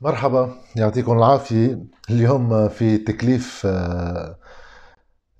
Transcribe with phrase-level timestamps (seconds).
[0.00, 1.84] مرحبا يعطيكم العافية.
[2.10, 4.36] اليوم في تكليف آه،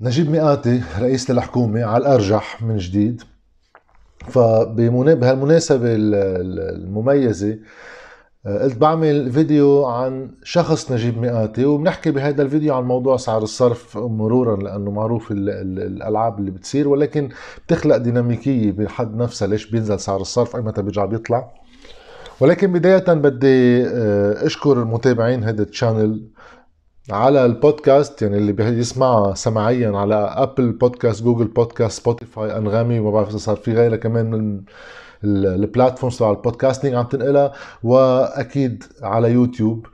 [0.00, 3.22] نجيب مئاتي رئيس الحكومة على الأرجح من جديد.
[4.28, 7.58] فبهالمناسبة المميزة
[8.46, 13.96] آه، قلت بعمل فيديو عن شخص نجيب مئاتي وبنحكي بهذا الفيديو عن موضوع سعر الصرف
[13.98, 17.28] مرورا لأنه معروف الألعاب اللي بتصير ولكن
[17.66, 21.52] بتخلق ديناميكية بحد نفسها ليش بينزل سعر الصرف أي متى بيرجع بيطلع.
[22.40, 26.28] ولكن بداية بدي آه، أشكر المتابعين هذا ال channel
[27.10, 33.28] على البودكاست يعني اللي بيسمعها سمعيا على Apple Podcast Google Podcast Spotify أنغامي وما بعرف
[33.28, 34.60] إذا صار في غيرها كمان من
[35.24, 39.86] ال platforms تبع ال podcasting عم تنقلها وأكيد على يوتيوب.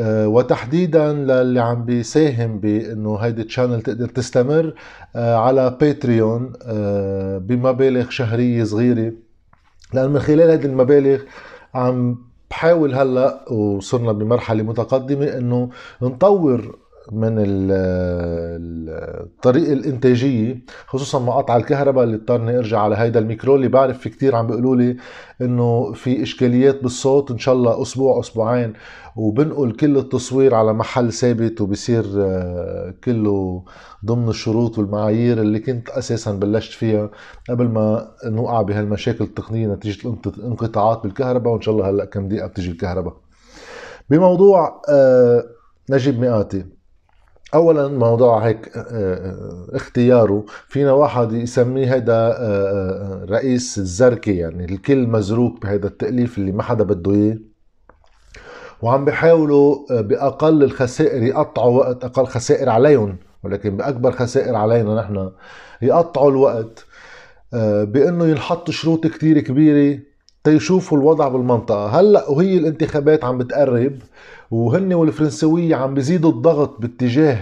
[0.00, 4.74] آه، وتحديدا للي عم بيساهم بأنه هيدي ال channel تقدر تستمر
[5.16, 6.52] آه، على Patreon
[7.38, 9.12] بمبالغ شهرية صغيرة.
[9.94, 11.20] لأن من خلال هذه المبالغ
[11.76, 12.18] عم
[12.50, 15.70] بحاول هلا وصرنا بمرحلة متقدمة إنه
[16.02, 16.76] نطور
[17.12, 17.34] من
[18.88, 24.08] الطريقة الإنتاجية خصوصا مع قطع الكهرباء اللي اضطرني أرجع على هيدا الميكرو اللي بعرف في
[24.08, 24.96] كتير عم بيقولوا لي
[25.40, 28.72] إنه في إشكاليات بالصوت إن شاء الله أسبوع أسبوعين
[29.16, 33.64] وبنقل كل التصوير على محل ثابت وبصير آه، كله
[34.04, 37.10] ضمن الشروط والمعايير اللي كنت أساسا بلشت فيها
[37.50, 42.70] قبل ما نوقع بهالمشاكل التقنية نتيجة الانقطاعات بالكهرباء وإن شاء الله هلأ كم دقيقة بتجي
[42.70, 43.16] الكهرباء.
[44.10, 45.44] بموضوع آه،
[45.90, 46.75] نجيب مئاتي.
[47.54, 55.06] اولا موضوع هيك آه، آه، اختياره فينا واحد يسميه هذا آه، رئيس الزركة يعني الكل
[55.06, 57.38] مزروك بهذا التأليف اللي ما حدا بده إياه.
[58.82, 65.30] وعم بيحاولوا بأقل الخسائر يقطعوا وقت أقل خسائر عليهم ولكن بأكبر خسائر علينا نحن
[65.82, 66.86] يقطعوا الوقت
[67.82, 69.98] بأنه ينحط شروط كتير كبيرة
[70.46, 71.86] تيشوفوا الوضع بالمنطقة.
[71.86, 73.92] هلأ وهي الانتخابات عم بتقرب
[74.50, 77.38] وهن والفرنسوية عم بيزيدوا الضغط باتجاه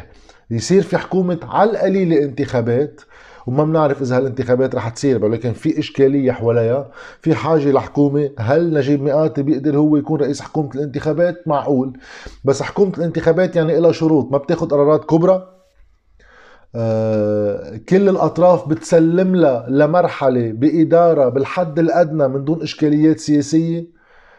[0.51, 3.01] يصير في حكومة على القليلة انتخابات
[3.47, 6.91] وما بنعرف إذا هالانتخابات رح تصير ولكن في إشكالية حواليها.
[7.21, 11.93] في حاجة لحكومة هل نجيب مئاتي بيقدر هو يكون رئيس حكومة الانتخابات؟ معقول.
[12.45, 14.33] بس حكومة الانتخابات يعني لها شروط.
[14.33, 15.54] ما بتاخذ قرارات كبرى
[17.89, 23.87] كل الأطراف بتسلم لها لمرحلة بإدارة بالحد الأدنى من دون إشكاليات سياسية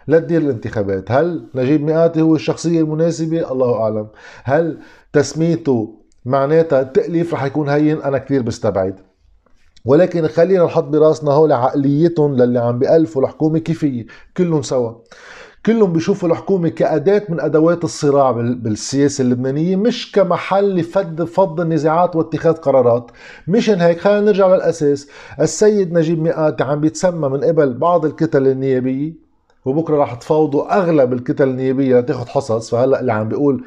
[0.07, 1.11] لتدير الانتخابات.
[1.11, 4.07] هل نجيب مئاتي هو الشخصية المناسبة؟ الله أعلم.
[4.43, 4.79] هل
[5.13, 8.99] تسميته معناتها التأليف رح يكون هين؟ أنا كثير بستبعد.
[9.85, 14.05] ولكن خلينا نحط براسنا هول عقليتهم للي عم بألفوا الحكومة كيفية
[14.37, 14.91] كلهم سوا.
[15.65, 22.53] كلهم بيشوفوا الحكومة كأداة من أدوات الصراع بالسياسة اللبنانية مش كمحل لفض فض النزاعات واتخاذ
[22.53, 23.11] قرارات.
[23.47, 25.09] مشان هيك خلينا نرجع للأساس.
[25.39, 29.13] السيد نجيب مئاتي عم بيتسمى من قبل بعض الكتل النيابية
[29.65, 32.69] وبكرة راح تفاوضوا أغلب الكتل النيابية لتاخذ حصص.
[32.69, 33.63] فهلأ اللي عم بيقول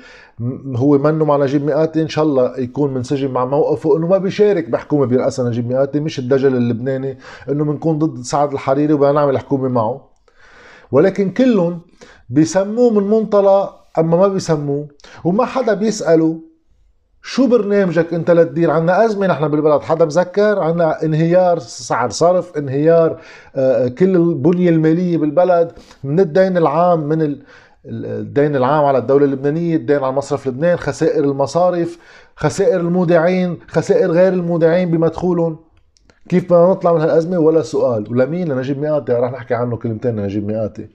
[0.76, 4.68] هو منه مع نجيب مئاتي إن شاء الله يكون منسجم مع موقفه إنه ما بيشارك
[4.68, 6.00] بحكومة بيرأسها نجيب مئاتي.
[6.00, 10.07] مش الدجل اللبناني إنه بنكون ضد سعد الحريري وبدنا نعمل حكومة معه.
[10.92, 11.80] ولكن كلهم
[12.28, 14.88] بيسموه من منطلق أما ما بيسموه
[15.24, 16.40] وما حدا بيسأله
[17.22, 23.20] شو برنامجك أنت لتدير؟ عنا أزمة نحن بالبلد حدا مذكر عنا انهيار سعر صرف انهيار
[23.56, 25.72] آه، كل البنية المالية بالبلد
[26.04, 27.36] من الدين العام من
[27.86, 31.98] الدين العام على الدولة اللبنانية الدين على مصرف لبنان خسائر المصارف
[32.36, 35.56] خسائر المودعين خسائر غير المودعين بمدخولهم.
[36.28, 38.12] كيف بدنا نطلع من هالأزمة ولا سؤال.
[38.12, 39.12] ولمين؟ لنجيب مئاتي.
[39.12, 40.88] رح نحكي عنه كلمتين لنجيب مئاتي.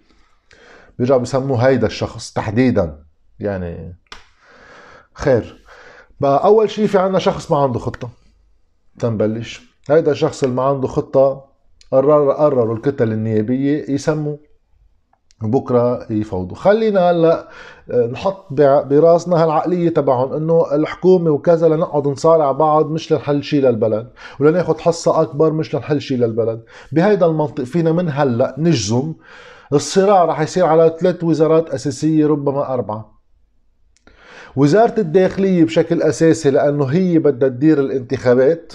[1.00, 3.04] بيرجعوا بيسموه هيدا الشخص تحديدا.
[3.40, 3.96] يعني
[5.14, 5.66] خير.
[6.20, 8.10] بقى أول شيء في عنا شخص ما عنده خطة.
[9.00, 9.62] تنبلش.
[9.90, 11.46] هيدا الشخص اللي ما عنده خطة
[11.92, 14.38] قرر قرروا الكتل النيابية يسموا
[15.52, 16.58] بكرة يفوضوا.
[16.58, 17.50] خلينا هلا
[17.92, 24.10] آه، نحط براسنا هالعقلية تبعهم إنه الحكومة وكذا لنقعد نصارع بعض مش لنحل شيء للبلد
[24.40, 26.64] ولناخذ حصة أكبر مش لنحل شيء للبلد.
[26.92, 29.14] بهيدا المنطق فينا من هلا نجزم
[29.74, 33.14] الصراع رح يصير على ثلاث وزارات أساسية ربما أربعة.
[34.56, 38.74] وزارة الداخلية بشكل أساسي لأنه هي بدها تدير الانتخابات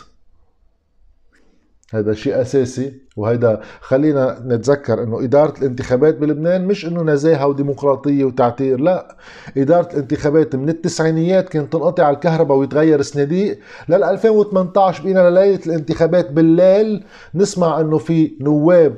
[1.93, 2.93] هذا شيء أساسي.
[3.17, 9.17] وهيدا خلينا نتذكر أنه إدارة الانتخابات بلبنان مش أنه نزاهة وديمقراطية وتعتير لا.
[9.57, 13.59] إدارة الانتخابات من التسعينيات كانت تنقطع الكهرباء ويتغير صناديق
[13.89, 17.05] لل 2018 بقينا لليلة الانتخابات بالليل
[17.35, 18.97] نسمع أنه في نواب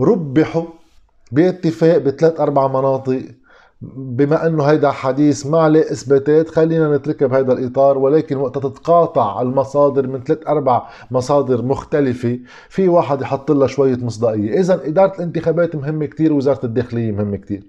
[0.00, 0.64] ربحوا
[1.32, 3.22] باتفاق بثلاث أربع مناطق
[3.82, 10.06] بما أنه هيدا حديث ما عليه إثباتات خلينا نتركها بهذا الإطار ولكن وقت تتقاطع المصادر
[10.06, 12.38] من ثلاث أربع مصادر مختلفة
[12.68, 14.60] في واحد يحط لها شوية مصداقية.
[14.60, 17.62] اذا إدارة الانتخابات مهمة كثير وزارة الداخلية مهمة كثير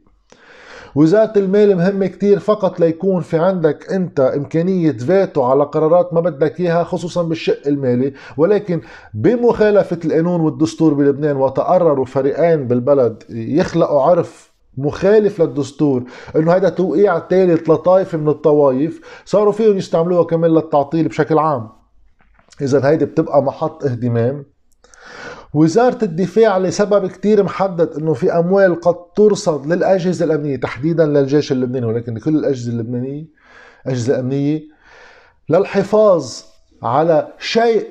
[0.95, 6.59] وزارة المال مهمة كتير فقط ليكون في عندك أنت إمكانية فيتو على قرارات ما بدك
[6.59, 8.13] إياها خصوصا بالشق المالي.
[8.37, 8.81] ولكن
[9.13, 16.03] بمخالفة القانون والدستور بلبنان وتقرروا فريقين بالبلد يخلقوا عرف مخالف للدستور
[16.35, 21.69] إنه هذا توقيع ثالث لطائفة من الطوائف صاروا فيهم يستعملوها كمان للتعطيل بشكل عام.
[22.61, 24.45] إذا هيدي بتبقى محط اهتمام.
[25.53, 31.85] وزارة الدفاع لسبب كتير محدد إنه في أموال قد ترصد للأجهزة الأمنية تحديدا للجيش اللبناني
[31.85, 33.25] ولكن لكل الأجهزة اللبنانية
[33.85, 34.61] الاجهزة الامنية
[35.49, 36.33] للحفاظ
[36.83, 37.87] على شيء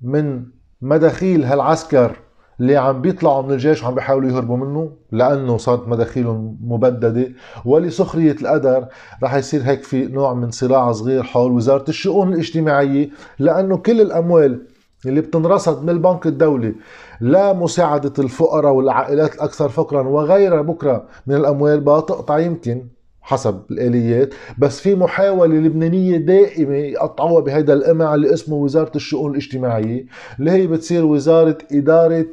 [0.00, 0.44] من
[0.80, 2.16] مداخيل هالعسكر.
[2.60, 7.28] اللي عم بيطلعوا من الجيش وعم بيحاولوا يهربوا منه لأنه صارت مداخيلهم مبددة.
[7.64, 8.86] ولسخرية القدر
[9.22, 14.66] رح يصير هيك في نوع من صراع صغير حول وزارة الشؤون الاجتماعية لأنه كل الأموال
[15.06, 16.74] اللي بتنرصد من البنك الدولي
[17.20, 22.86] لمساعدة الفقراء والعائلات الأكثر فقرا وغيرها بكرة من الأموال بتقطع يمكن.
[23.22, 24.34] حسب الآليات.
[24.58, 30.06] بس في محاولة لبنانية دائمة يقطعوها بهذا القمع اللي اسمه وزارة الشؤون الاجتماعية
[30.38, 32.26] اللي هي بتصير وزارة إدارة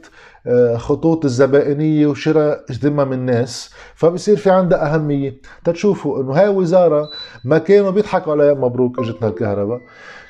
[0.47, 3.69] آه، خطوط الزبائنية وشراء ذمم الناس.
[3.95, 5.37] فبصير في عندها أهمية.
[5.65, 7.09] تتشوفوا إنه هاي وزارة
[7.45, 8.53] ما كانوا بيضحكوا عليها.
[8.53, 9.81] مبروك إجتنا الكهرباء.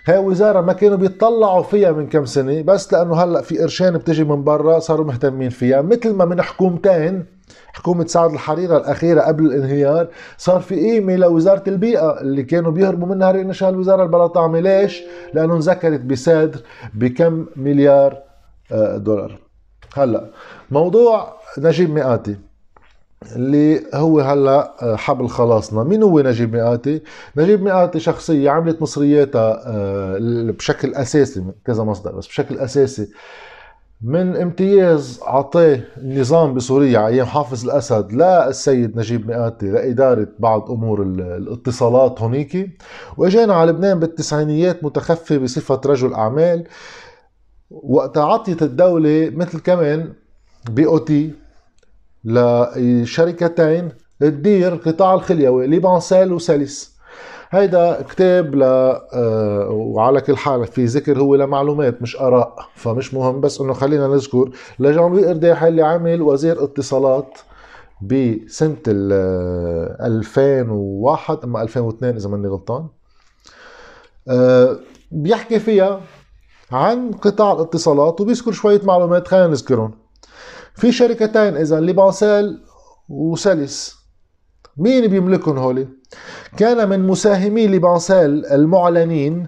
[0.06, 4.24] هاي وزارة ما كانوا بيطلعوا فيها من كم سنة بس لأنه هلأ في قرشين بتجي
[4.24, 5.82] من برا صاروا مهتمين فيها.
[5.82, 7.26] مثل ما من حكومتين
[7.74, 10.08] حكومة سعد الحريرة الأخيرة قبل الانهيار
[10.38, 15.04] صار في قيمة لوزارة البيئة اللي كانوا بيهربوا منها رئيس الوزارة البلا طعمة ليش؟
[15.34, 16.60] لأنه انذكرت بسادر
[16.94, 18.18] بكم مليار
[18.72, 19.40] آه، دولار.
[19.94, 20.30] هلأ
[20.72, 22.36] موضوع نجيب مئاتي.
[23.36, 25.84] اللي هو هلا آه، حبل خلاصنا.
[25.84, 27.02] مين هو نجيب مئاتي؟
[27.38, 30.18] نجيب مئاتي شخصية عملت مصرياتها آه،
[30.52, 33.08] بشكل أساسي كذا مصدر بس بشكل أساسي.
[34.02, 42.22] من امتياز عطاه النظام بسوريا أيام حافظ الأسد للسيد نجيب ميقاتي لاداره بعض أمور الاتصالات
[42.22, 42.70] هونيك.
[43.18, 46.68] وإجانا على لبنان بالتسعينيات متخفي بصفة رجل أعمال.
[47.72, 50.14] وقت عطيت الدولة مثل كمان
[50.70, 51.34] BOT
[52.26, 53.90] لشركتين
[54.20, 57.00] تدير قطاع الخليوي LibanCell و Cellis
[57.52, 63.42] هيدا كتاب ل آه وعلى كل حال في ذكر هو لمعلومات مش آراء فمش مهم
[63.42, 64.52] بس إنه خلينا نذكر.
[64.80, 67.38] لجان لوي قرداحي اللي عمل وزير اتصالات
[68.02, 69.12] بسنة ال
[70.02, 72.88] 2001 أما 2002 إذا ماني غلطان.
[74.28, 74.80] آه
[75.12, 76.02] بيحكي فيها
[76.72, 79.92] عن قطاع الاتصالات وبيذكر شوية معلومات خلينا نذكرهم.
[80.80, 82.60] في شركتين إذا LibanCell
[83.10, 83.96] و Cellis
[84.78, 85.88] مين بيملكهم هولي؟
[86.58, 89.48] كان من مساهمي LibanCell المعلنين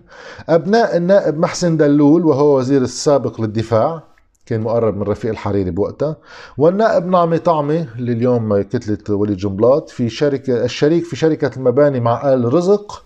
[0.49, 4.03] أبناء النائب محسن دلول وهو وزير السابق للدفاع
[4.45, 6.15] كان مقرب من رفيق الحريري بوقتها
[6.57, 12.33] والنائب نعمة طعمة اللي اليوم كتلة وليد جنبلاط في شركة الشريك في شركة المباني مع
[12.33, 13.03] آل رزق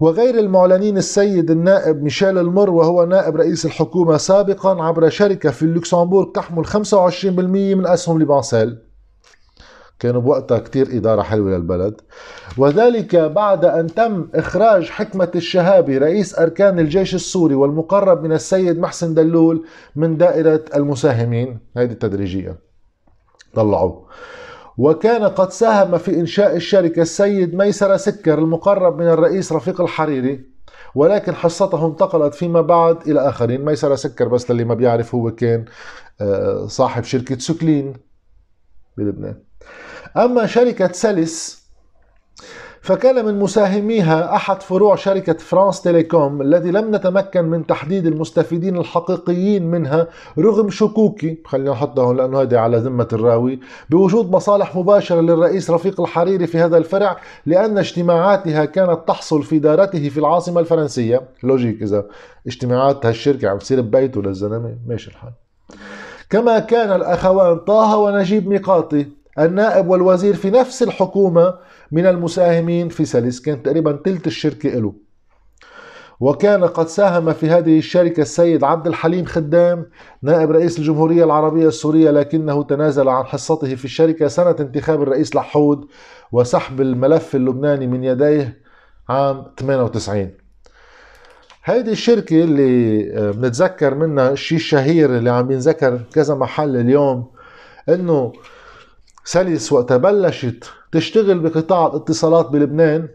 [0.00, 6.32] وغير المعلنين السيد النائب ميشيل المر وهو نائب رئيس الحكومة سابقا عبر شركة في اللوكسمبورغ
[6.32, 6.74] تحمل 25%
[7.24, 8.78] من أسهم LibanCell
[9.98, 12.00] كانوا بوقتها كتير إدارة حلوة للبلد.
[12.58, 19.14] وذلك بعد أن تم إخراج حكمة الشهابي رئيس أركان الجيش السوري والمقرب من السيد محسن
[19.14, 19.64] دلول
[19.96, 21.58] من دائرة المساهمين.
[21.76, 22.58] هذه التدريجية.
[23.54, 24.06] طلعوه
[24.78, 30.44] وكان قد ساهم في إنشاء الشركة السيد ميسر سكر المقرب من الرئيس رفيق الحريري
[30.94, 33.64] ولكن حصته انتقلت فيما بعد إلى آخرين.
[33.64, 35.64] ميسر سكر بس للي ما بيعرف هو كان
[36.20, 37.94] آه، صاحب شركة سكلين
[38.96, 39.42] بلبنان.
[40.16, 41.68] أما شركة Cellis
[42.88, 49.70] فكان من مساهميها أحد فروع شركة France Telecom الذي لم نتمكن من تحديد المستفيدين الحقيقيين
[49.70, 50.06] منها
[50.38, 56.46] رغم شكوكي خلينا نحطها لأنه هذه على ذمة الراوي بوجود مصالح مباشرة للرئيس رفيق الحريري
[56.46, 57.16] في هذا الفرع
[57.46, 61.22] لأن اجتماعاتها كانت تحصل في دارته في العاصمة الفرنسية.
[61.42, 62.06] logic إذا
[62.46, 65.32] اجتماعات هالشركة عم تصير ببيته للزلمة ماشي الحال.
[66.30, 69.06] كما كان الأخوان طه ونجيب ميقاطي
[69.38, 71.54] النائب والوزير في نفس الحكومة
[71.92, 74.94] من المساهمين في سلس كان تقريبا تلت الشركة له
[76.20, 79.86] وكان قد ساهم في هذه الشركة السيد عبد الحليم خدام
[80.22, 85.86] نائب رئيس الجمهورية العربية السورية لكنه تنازل عن حصته في الشركة سنة انتخاب الرئيس لحود
[86.32, 88.58] وسحب الملف اللبناني من يديه
[89.08, 90.30] عام 98
[91.64, 93.02] هيدي الشركة اللي
[93.32, 97.30] بنتذكر منها الشيء الشهير اللي عم ينذكر كذا محل اليوم
[97.88, 98.32] إنه
[99.32, 103.08] سلس وقتها بلشت تشتغل بقطاع الاتصالات بلبنان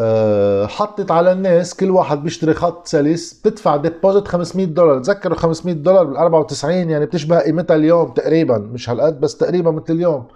[0.00, 5.74] آه، حطت على الناس كل واحد بيشتري خط سلس بتدفع ديبوزيت 500 دولار تذكروا 500
[5.74, 10.28] دولار بال 94 يعني بتشبه قيمتها اليوم تقريبا مش هالقد بس تقريبا مثل اليوم.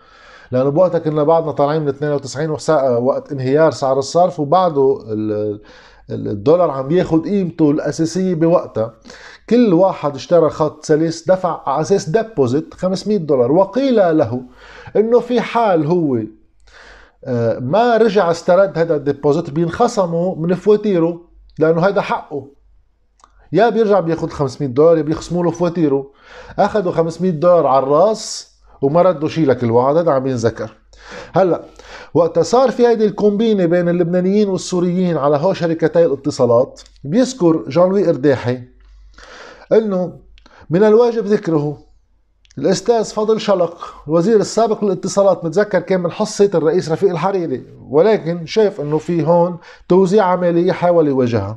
[0.50, 2.56] لأنه بوقتها كنا بعدنا طالعين من 92
[3.02, 4.98] وقت انهيار سعر الصرف وبعده
[6.10, 8.94] الدولار عم بياخد قيمته الأساسية بوقتها.
[9.50, 13.52] كل واحد اشترى خط Cellis دفع على أساس deposit 500 دولار.
[13.52, 14.42] وقيل له
[14.96, 16.22] إنه في حال هو
[17.24, 21.20] آه، ما رجع استرد هذا ال deposit بينخصموا من فواتيره
[21.58, 22.48] لأنه هذا حقه.
[23.52, 26.10] يا بيرجع بياخذ 500 دولار يا بيخصموا له فواتيره.
[26.58, 30.76] أخذوا 500 دولار على الراس وما ردوا شيء لكل واحد هذا عم ينذكر.
[31.32, 31.64] هلأ
[32.14, 38.08] وقت صار في هيدي الكومبينة بين اللبنانيين والسوريين على هو شركتي الاتصالات بيذكر جان لوي
[38.08, 38.71] إرداحي
[39.72, 40.18] انه
[40.70, 41.78] من الواجب ذكره.
[42.58, 48.80] الأستاذ فضل شلق الوزير السابق للاتصالات متذكر كان من حصة الرئيس رفيق الحريري ولكن شاف
[48.80, 51.56] إنه في هون توزيع عملية حاول يواجهها.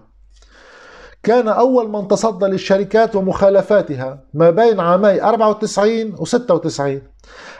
[1.24, 7.02] كان أول من تصدى للشركات ومخالفاتها ما بين عامي 94 و 96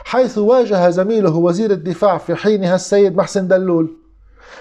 [0.04, 3.96] حيث واجه زميله وزير الدفاع في حينها السيد محسن دلول.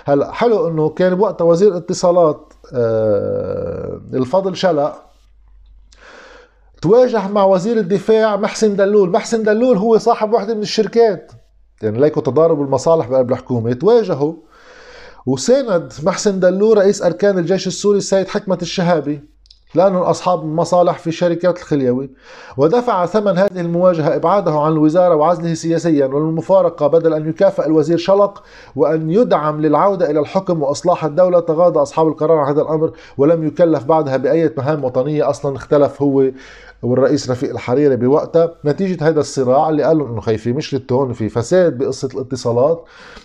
[0.05, 5.04] هلا حلو إنه كان بوقتها وزير اتصالات آه الفضل شلق
[6.86, 9.10] تواجه مع وزير الدفاع محسن دلول.
[9.10, 11.32] محسن دلول هو صاحب واحدة من الشركات.
[11.82, 13.74] يعني ليكو تضارب المصالح بقلب الحكومة.
[13.74, 14.34] تواجهوا
[15.25, 19.35] وساند محسن دلول رئيس أركان الجيش السوري السيد حكمة الشهابي.
[19.75, 22.10] لأنهم أصحاب المصالح في شركات الخليوي.
[22.58, 28.44] ودفع ثمن هذه المواجهة إبعاده عن الوزارة وعزله سياسيا والمفارقة بدل أن يكافئ الوزير شلق
[28.75, 33.84] وأن يدعم للعودة إلى الحكم وإصلاح الدولة تغاضى أصحاب القرار عن هذا الأمر ولم يكلف
[33.84, 36.32] بعدها بأي مهام وطنية أصلا اختلف هو
[36.84, 41.77] والرئيس رفيق الحريري بوقتها نتيجة هذا الصراع اللي قالوا إنه خايفين مش هون في فساد
[41.77, 42.84] بقصة الاتصالات.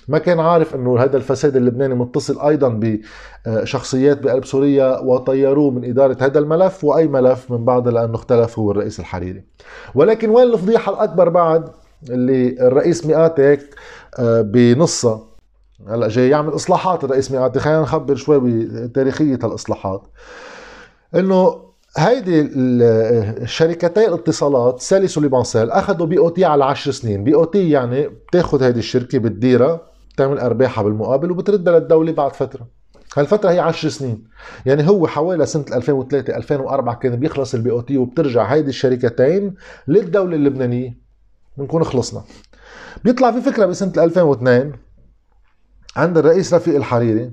[0.08, 2.68] ما كان عارف إنه هذا الفساد اللبناني متصل أيضا
[3.46, 8.70] بشخصيات بقلب سوريا وطيروه من إدارة هذا الملف وأي ملف من بعد لأنه اختلف هو
[8.70, 9.44] الرئيس الحريري.
[9.94, 11.68] ولكن وين الفضيحة الأكبر بعد؟
[12.10, 13.74] اللي الرئيس ميقاتي هيك
[14.18, 15.20] آه، بنصها
[15.88, 20.02] هلا جاي يعمل إصلاحات الرئيس ميقاتي خلينا نخبر شوي بتاريخية الإصلاحات.
[21.14, 22.40] إنه هيدي
[23.42, 27.24] الشركتي الاتصالات Cellis و LibanCell أخذوا BOT على 10 سنين.
[27.24, 29.80] BOT يعني بتاخذ هيدي الشركة بتديرها
[30.14, 32.79] بتعمل أرباحها بالمقابل وبتردها للدولة بعد فترة.
[33.16, 34.24] هالفترة هي 10 سنين.
[34.66, 39.54] يعني هو حوالي سنة 2003 2004 كان بيخلص ال BOT وبترجع هيدي الشركتين
[39.88, 40.98] للدولة اللبنانية.
[41.56, 42.22] بنكون خلصنا.
[43.04, 44.72] بيطلع في فكرة بسنة 2002
[45.96, 47.32] عند الرئيس رفيق الحريري.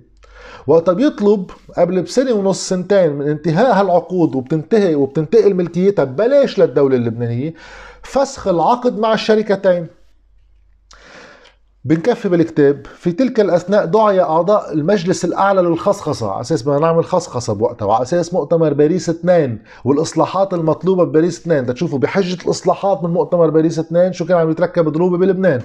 [0.68, 7.54] وقتها بيطلب قبل بسنة ونص سنتين من انتهاء هالعقود وبتنتهي وبتنتقل ملكيتها ببلاش للدولة اللبنانية
[8.04, 9.88] فسخ العقد مع الشركتين.
[11.86, 12.86] بنكفي بالكتاب.
[12.96, 16.32] في تلك الأثناء دعي أعضاء المجلس الأعلى للخصخصة.
[16.32, 21.74] على أساس بدنا نعمل خصخصة بوقتها وعلى أساس مؤتمر باريس اثنين والإصلاحات المطلوبة بباريس اثنين.
[21.74, 25.62] تشوفوا بحجة الإصلاحات من مؤتمر باريس اثنين شو كان عم يتركب ضروبه بلبنان.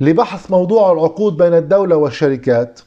[0.00, 2.80] لبحث موضوع العقود بين الدولة والشركات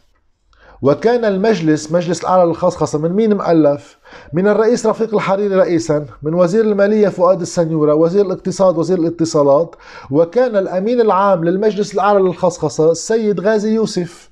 [0.84, 3.98] وكان المجلس مجلس الأعلى للخصخصة من مين مؤلف؟
[4.34, 9.76] من الرئيس رفيق الحريري رئيسا من وزير المالية فؤاد السنيورة وزير الاقتصاد وزير الاتصالات
[10.12, 14.30] وكان الأمين العام للمجلس الأعلى للخصخصة السيد غازي يوسف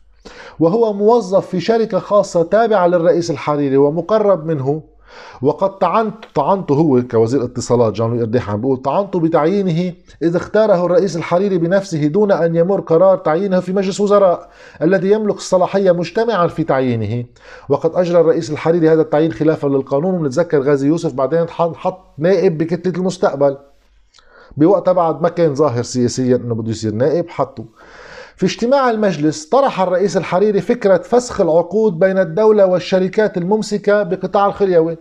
[0.60, 4.82] وهو موظف في شركة خاصة تابعة للرئيس الحريري ومقرب منه
[5.42, 10.86] وقد طعنت طعنته هو كوزير اتصالات جان لوي ارديح عم بيقول طعنته بتعيينه إذا اختاره
[10.86, 14.50] الرئيس الحريري بنفسه دون أن يمر قرار تعيينه في مجلس وزراء
[14.82, 17.26] الذي يملك الصلاحية مجتمعا في تعيينه.
[17.70, 20.14] وقد أجرى الرئيس الحريري هذا التعيين خلافا للقانون.
[20.14, 23.58] ونتذكر غازي يوسف بعدين حط نائب بكتلة المستقبل.
[24.58, 27.66] بوقتها بعد ما كان ظاهر سياسيا إنه بده يصير نائب حطه.
[28.36, 34.98] في اجتماع المجلس طرح الرئيس الحريري فكرة فسخ العقود بين الدولة والشركات الممسكة بقطاع الخليوي.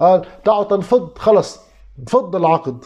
[0.00, 1.60] قال تعالوا تنفض خلص
[1.98, 2.84] نفض العقد.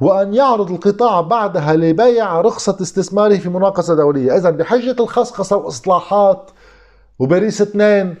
[0.00, 4.36] وأن يعرض القطاع بعدها لبيع رخصة استثماره في مناقصة دولية.
[4.36, 6.50] إذا بحجة الخصخصة وإصلاحات
[7.18, 8.16] وباريس اثنين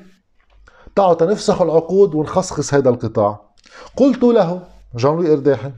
[0.96, 3.40] تعالوا تنفسخ العقود ونخصخص هذا القطاع.
[3.96, 4.60] قلت له
[4.96, 5.72] جان لوي إرداحي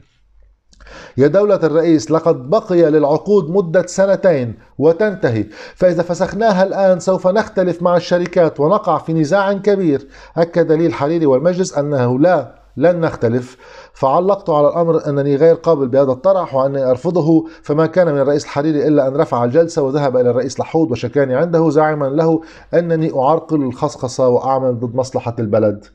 [1.17, 5.45] يا دولة الرئيس لقد بقي للعقود مدة سنتين وتنتهي.
[5.75, 10.07] فإذا فسخناها الآن سوف نختلف مع الشركات ونقع في نزاع كبير.
[10.37, 13.57] أكد لي الحريري والمجلس أنه لا لن نختلف.
[13.93, 17.47] فعلقت على الأمر أنني غير قابل بهذا الطرح وأني أرفضه.
[17.63, 21.69] فما كان من الرئيس الحريري إلا أن رفع الجلسة وذهب إلى الرئيس لحود وشكاني عنده
[21.69, 22.41] زاعما له
[22.73, 25.85] أنني أعرقل الخصخصة وأعمل ضد مصلحة البلد.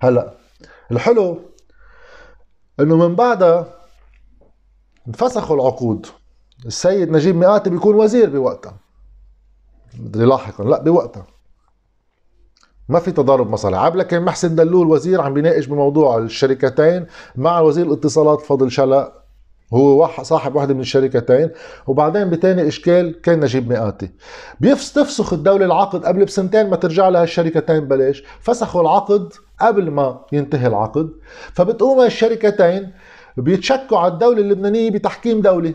[0.00, 0.32] هلأ
[0.92, 1.38] الحلو
[2.80, 3.81] أنه من بعدها
[5.08, 6.06] انفسخوا العقود.
[6.66, 8.76] السيد نجيب مئاتي بيكون وزير بوقتها.
[10.14, 11.26] لاحقا لا بوقتها.
[12.88, 13.78] ما في تضارب مصالح.
[13.78, 17.06] عبلا كان محسن دلول وزير عم بيناقش بموضوع الشركتين
[17.36, 19.12] مع وزير الاتصالات فضل شلق
[19.74, 21.50] هو واحد صاحب واحدة من الشركتين.
[21.86, 24.10] وبعدين بتاني إشكال كان نجيب مئاتي.
[24.60, 30.66] بيفسخ الدولة العقد قبل بسنتين ما ترجع لها الشركتين بلاش فسخوا العقد قبل ما ينتهي
[30.66, 31.10] العقد.
[31.52, 32.92] فبتقوم الشركتين
[33.36, 35.74] بيتشكوا على الدولة اللبنانية بتحكيم دولي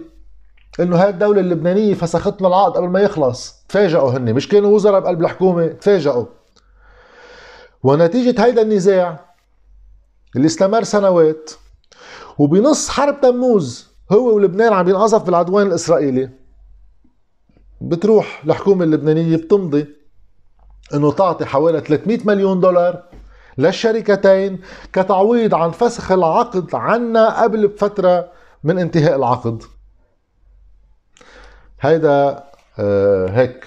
[0.80, 3.64] إنه هاي الدولة اللبنانية فسخت لنا العقد قبل ما يخلص.
[3.70, 5.68] تفاجئوا هن مش كانوا وزراء بقلب الحكومة.
[5.68, 6.26] تفاجئوا.
[7.84, 9.26] ونتيجة هيدا النزاع
[10.36, 11.52] اللي استمر سنوات
[12.38, 16.30] وبنص حرب تموز هو ولبنان عم ينقذف بالعدوان الإسرائيلي
[17.82, 19.86] بتروح الحكومة اللبنانية بتمضي
[20.94, 23.04] إنه تعطي حوالي 300 مليون دولار
[23.58, 24.60] للشركتين
[24.94, 28.28] كتعويض عن فسخ العقد عنا قبل بفترة
[28.64, 29.64] من انتهاء العقد.
[31.82, 32.44] هيدا
[32.80, 33.64] آه هيك.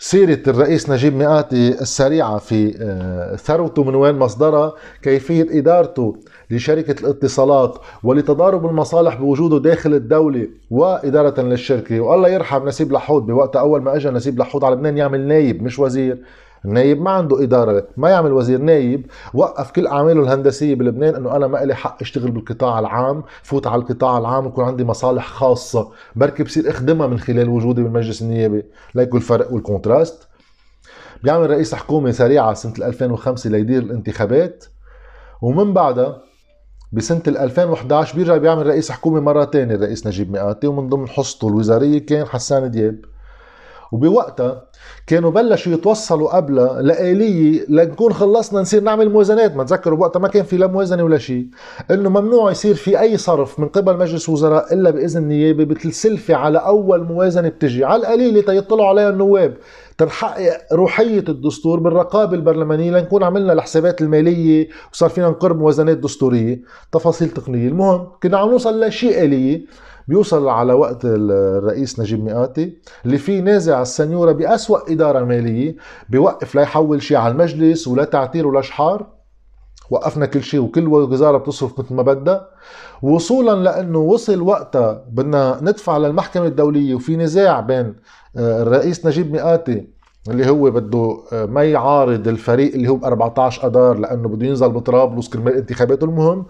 [0.00, 6.16] سيرة الرئيس نجيب مئاتي السريعة في آه، ثروته من وين مصدرها؟ كيفية إدارته
[6.50, 12.00] لشركة الاتصالات ولتضارب المصالح بوجوده داخل الدولة وإدارة للشركة.
[12.00, 15.78] والله يرحم نسيب لحود بوقت أول ما أجى نسيب لحود على لبنان يعمل نايب مش
[15.78, 16.18] وزير.
[16.64, 21.46] النايب ما عنده إدارة ما يعمل وزير نايب وقف كل أعماله الهندسية بلبنان أنه أنا
[21.46, 25.90] ما إلي حق أشتغل بالقطاع العام فوت على القطاع العام ويكون عندي مصالح خاصة.
[26.16, 28.64] بركي بصير أخدمها من خلال وجودي بالمجلس النيابي.
[28.94, 30.28] ليكو الفرق وال contrast.
[31.22, 34.64] بيعمل رئيس حكومة سريعة سنة 2005 ليدير الانتخابات.
[35.42, 36.22] ومن بعدها
[36.92, 42.06] بسنة 2011 بيرجع بيعمل رئيس حكومة مرة تانية الرئيس نجيب ميقاتي ومن ضمن حصته الوزارية
[42.06, 42.98] كان حسان دياب.
[43.92, 44.64] وبوقتها
[45.06, 49.56] كانوا بلشوا يتوصلوا قبلها لآلية لنكون خلصنا نصير نعمل موازنات.
[49.56, 51.46] ما تذكروا بوقتها ما كان في لا موازنة ولا شيء.
[51.90, 56.58] إنه ممنوع يصير في أي صرف من قبل مجلس وزراء إلا بإذن نيابي بتلسلفي على
[56.58, 57.84] أول موازنة بتجي.
[57.84, 59.56] على القليلة تيطلعوا عليها النواب.
[59.98, 66.62] تنحقق روحية الدستور بالرقابة البرلمانية لنكون عملنا الحسابات المالية وصار فينا نقرب موازنات دستورية.
[66.92, 67.68] تفاصيل تقنية.
[67.68, 69.64] المهم كنا عم نوصل لشيء آلية.
[70.08, 75.76] بيوصل على وقت الرئيس نجيب مئاتي اللي فيه نازع السنيورة بأسوأ إدارة مالية
[76.08, 79.06] بيوقف لا يحول شيء على المجلس ولا تعتير ولا شحار.
[79.90, 82.48] وقفنا كل شيء وكل وزارة بتصرف مثل ما بدها.
[83.02, 87.94] وصولا لأنه وصل وقتها بدنا ندفع للمحكمة الدولية وفي نزاع بين
[88.36, 89.88] آه، الرئيس نجيب مئاتي
[90.30, 94.68] اللي هو بده آه، ما يعارض الفريق اللي هو ب 14 اذار لأنه بده ينزل
[94.68, 96.46] بطرابلس كرمال انتخاباته المهم.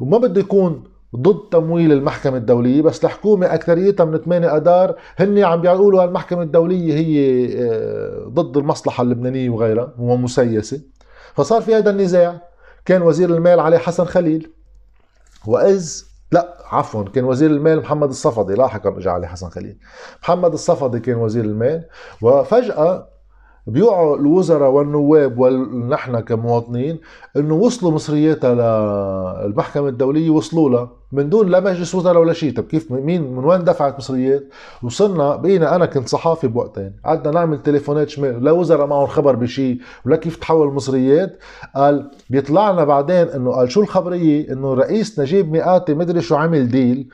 [0.00, 5.60] وما بده يكون ضد تمويل المحكمة الدولية بس الحكومة أكثريتها من 8 أدار هن عم
[5.60, 10.80] بيقولوا المحكمة الدولية هي آه، ضد المصلحة اللبنانية وغيرها ومسيسة
[11.34, 12.40] فصار في هذا النزاع.
[12.84, 14.52] كان وزير المال علي حسن خليل.
[15.46, 19.76] وإذ لا عفوا كان وزير المال محمد الصفدي لاحقا اجى علي حسن خليل.
[20.22, 21.84] محمد الصفدي كان وزير المال.
[22.22, 23.08] وفجأة
[23.66, 26.98] بيوعوا الوزراء والنواب ونحن كمواطنين
[27.36, 30.90] إنه وصلوا مصرياتها للمحكمه الدولية وصلوا لها.
[31.12, 32.56] من دون لا مجلس وزراء ولا شيء.
[32.56, 34.44] طب كيف مين من وين دفعت مصريات؟
[34.82, 36.96] وصلنا بقينا أنا كنت صحافي بوقتين.
[37.04, 38.44] قعدنا نعمل تليفونات شمال.
[38.44, 41.38] لا وزراء معهم خبر بشيء ولا كيف تحول المصريات
[41.76, 47.08] قال بيطلعنا بعدين إنه قال شو الخبرية؟ إنه رئيس نجيب مئاتي مدري شو عمل ديل.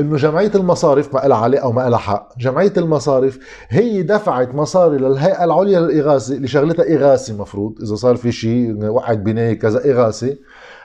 [0.00, 4.98] إنه جمعية المصارف ما لها علاقة أو ما لها حق، جمعية المصارف هي دفعت مصاري
[4.98, 7.82] للهيئة العليا للإغاثة اللي شغلتها إغاثة مفروض.
[7.82, 10.36] إذا صار في شيء وقعت بنايه كذا إغاثة.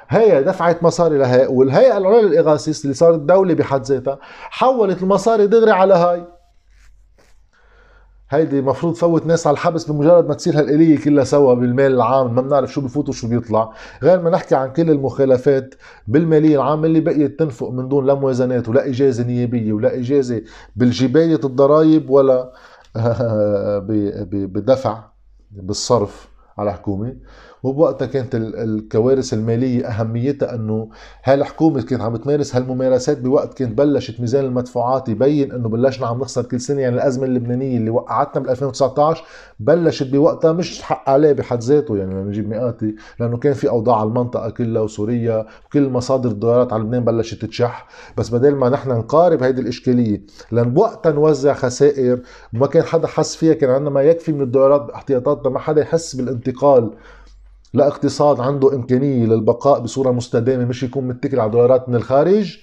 [0.10, 5.71] هي دفعت مصاري لهي والهيئة العليا للإغاثة اللي صارت دولة بحد ذاتها حولت المصاري دغري
[5.71, 6.23] على هاي.
[8.34, 12.41] هيدي مفروض فوت ناس على الحبس بمجرد ما تصير هالآلية كلها سوا بالمال العام ما
[12.41, 13.74] بنعرف شو بفوت وشو بيطلع.
[14.04, 15.76] غير ما نحكي عن كل المخالفات
[16.08, 20.41] بالمالية العامة اللي بقيت تنفق من دون لا موازنات ولا إجازة نيابية ولا إجازة
[20.76, 22.54] بالجباية الضرائب ولا
[24.32, 25.04] بدفع
[25.52, 27.15] بالصرف على حكومة
[27.63, 30.89] وبوقتها كانت الكوارث المالية أهميتها إنه
[31.23, 36.43] هالحكومه كانت عم تمارس هالممارسات بوقت كانت بلشت ميزان المدفوعات يبين إنه بلشنا عم نخسر
[36.43, 36.82] كل سنة.
[36.82, 39.23] يعني الأزمة اللبنانية اللي وقعتنا بال 2019
[39.60, 41.97] بلشت بوقتها مش حق عليه بحد ذاته.
[41.97, 47.06] يعني نجيب مئاتي لأنه كان في أوضاع المنطقة كلها وسوريا وكل مصادر الدولارات على لبنان
[47.06, 47.88] بلشت تتشح.
[48.17, 50.21] بس بدل ما نحن نقارب هيدي الإشكالية
[50.52, 52.19] لأن بوقتها نوزع خسائر
[52.54, 56.15] وما كان حدا حس فيها كان عندنا ما يكفي من الدولارات باحتياطاتنا ما حدا يحس
[56.15, 56.91] بالانتقال.
[57.73, 62.57] لاقتصاد عنده إمكانية للبقاء بصورة مستدامة مش يكون متكل على دولارات من الخارج.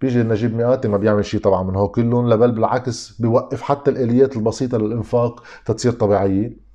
[0.00, 4.36] بيجي نجيب مئاتي ما بيعمل شيء طبعا من هو كلهم لبل بالعكس بيوقف حتى الآليات
[4.36, 6.70] البسيطة للإنفاق تتصير طبيعية.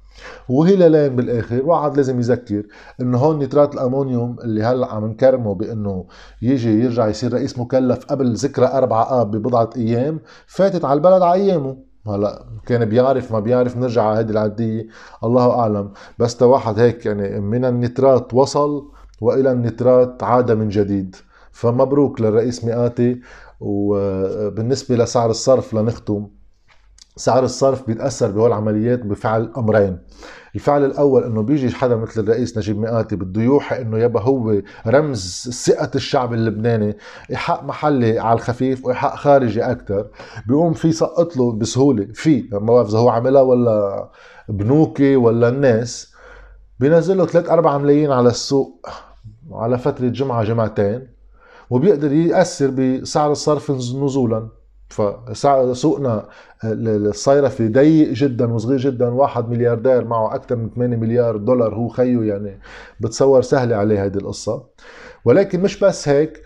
[0.50, 2.64] وهلالين بالآخر واحد لازم يذكر
[3.02, 6.06] انه هون نترات الأمونيوم اللي هلأ عم نكرمه بإنه
[6.42, 11.42] يجي يرجع يصير رئيس مكلف قبل ذكرى 4 آب ببضعة أيام فاتت على البلد على
[11.42, 11.78] أيامه.
[12.08, 14.88] هلا كان بيعرف ما بيعرف نرجع على هذه العادية.
[15.24, 15.92] الله أعلم.
[16.20, 18.92] بس واحد هيك يعني من النترات وصل
[19.22, 21.16] وإلى النترات عاد من جديد.
[21.52, 23.22] فمبروك للرئيس مئاتي.
[23.60, 26.28] وبالنسبة لسعر الصرف لنختم.
[27.18, 30.00] سعر الصرف بيتأثر بهول العمليات بفعل أمرين.
[30.56, 35.50] الفعل الأول إنه بيجي حدا مثل الرئيس نجيب مئاتي بده يوحي إنه يبا هو رمز
[35.66, 36.98] ثقة الشعب اللبناني
[37.30, 40.08] ايحاء محلي على الخفيف وايحاء خارجي أكثر
[40.48, 44.10] بيقوم في سقط له بسهولة في ما بعرف إذا هو عملها ولا
[44.50, 46.14] بنوكي ولا الناس.
[46.80, 48.90] بينزل له 3 4 ملايين على السوق
[49.52, 51.08] على فترة جمعة جمعتين.
[51.70, 54.50] وبيقدر يأثر بسعر الصرف نزولا.
[54.90, 56.28] فسوقنا
[56.64, 59.10] الصيرفي ضيق جدا وصغير جدا.
[59.10, 61.76] واحد ملياردير معه أكثر من 8 مليار دولار.
[61.76, 62.60] هو خيه يعني
[63.00, 64.64] بتصور سهلة عليه هذه القصة.
[65.26, 66.44] ولكن مش بس هيك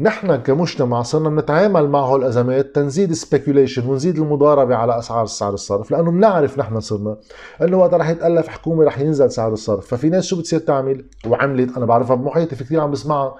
[0.00, 5.90] نحن كمجتمع صرنا بنتعامل مع الأزمات تنزيد سبيكيوليشن ونزيد المضاربة على أسعار سعر الصرف.
[5.90, 7.16] لأنه بنعرف نحن صرنا
[7.62, 9.86] إنه وقت رح يتألف حكومة رح ينزل سعر الصرف.
[9.86, 13.34] ففي ناس شو بتصير تعمل؟ وعملت أنا بعرفها بمحيطي في كثير عم بسمعها.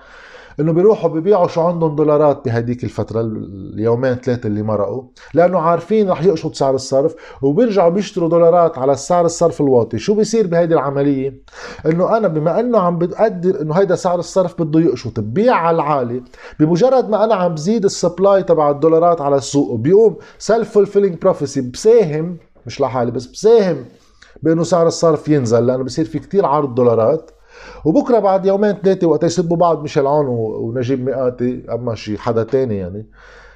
[0.60, 5.02] إنه بيروحوا ببيعوا شو عندهم دولارات بهديك الفترة اليومين ثلاثة اللي مرقوا
[5.34, 9.98] لأنه عارفين رح يقشط سعر الصرف وبيرجعوا بيشتروا دولارات على السعر الصرف الواطي.
[9.98, 11.42] شو بيصير بهيدي العملية؟
[11.86, 16.22] إنه أنا بما إنه عم بقدر إنه هيدا سعر الصرف بده يقشط ببيع على العالي
[16.60, 22.36] بمجرد ما أنا عم بزيد ال supply تبع الدولارات على السوق بيقوم self-fulfilling prophecy بساهم
[22.66, 23.84] مش لحالي بس بساهم
[24.42, 27.30] بإنه سعر الصرف ينزل لأنه بصير في كتير عرض دولارات.
[27.84, 32.76] وبكرة بعد يومين ثلاثة وقت يسبوا بعض ميشال عون ونجيب ميقاتي أما شي حدا تاني
[32.76, 33.06] يعني.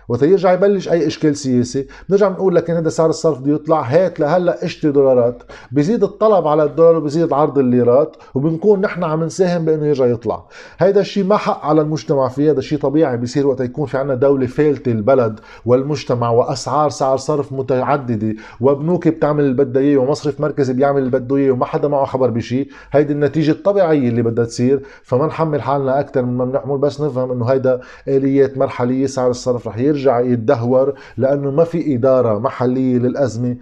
[0.09, 1.87] وقت يرجع يبلش أي إشكال سياسي.
[2.09, 3.81] بنرجع بنقول لك هذا سعر الصرف بده يطلع.
[3.81, 5.43] هات لهلأ اشتري دولارات.
[5.73, 10.45] بزيد الطلب على الدولار وبزيد عرض الليرات وبنكون نحن عم نساهم بأنه يرجع يطلع.
[10.79, 12.51] هيدا الشيء ما حق على المجتمع فيه.
[12.51, 13.17] هذا شيء طبيعي.
[13.17, 19.45] بيصير وقت يكون في عنا دولة فالتة البلد والمجتمع وأسعار سعر صرف متعددة وبنوك بتعمل
[19.45, 23.13] اللي بدها إياه ومصرف مركزي بيعمل اللي بده إياه وما حدا معه خبر بشيء هيدي
[23.13, 24.83] النتيجة الطبيعية اللي بدها تصير.
[25.03, 29.77] فما نحمل حالنا أكثر مما بنحمل بس نفهم إنه هيدا آليات مرحلية سعر الصرف رح
[29.93, 33.57] يرجع يتدهور لأنه ما في إدارة محلية للأزمة.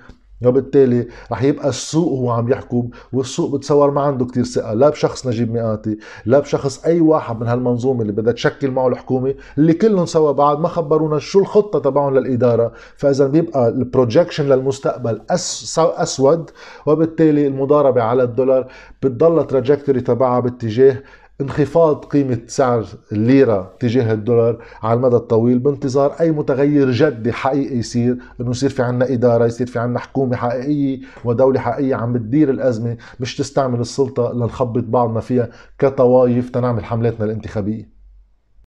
[0.47, 5.27] وبالتالي رح يبقى السوق هو عم يحكم والسوق بتصور ما عنده كتير ثقة لا بشخص
[5.27, 10.07] نجيب ميقاتي لا بشخص أي واحد من هالمنظومة اللي بدها تشكل معه الحكومة اللي كلهم
[10.07, 12.73] سوا بعد ما خبرونا شو الخطة تبعهم للإدارة.
[12.97, 16.51] فإذا بيبقى ال projection للمستقبل أس أسود
[16.87, 18.67] وبالتالي المضاربة على الدولار
[19.03, 20.97] بتضل trajectory تبعها باتجاه
[21.41, 28.19] انخفاض قيمة سعر الليرة تجاه الدولار على المدى الطويل بانتظار أي متغير جدي حقيقي يصير
[28.41, 32.97] إنه يصير في عنا إدارة يصير في عنا حكومة حقيقية ودولة حقيقية عم بتدير الأزمة
[33.21, 35.49] مش تستعمل السلطة لنخبط بعضنا فيها
[35.79, 38.00] كطوايف تنعمل حملاتنا الانتخابية.